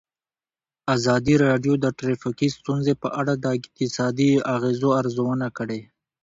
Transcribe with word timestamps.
ازادي 0.95 1.35
راډیو 1.45 1.73
د 1.79 1.85
ټرافیکي 1.99 2.49
ستونزې 2.57 2.93
په 3.01 3.07
اړه 3.19 3.33
د 3.37 3.45
اقتصادي 3.59 4.31
اغېزو 4.55 4.89
ارزونه 4.99 5.47
کړې. 5.57 5.81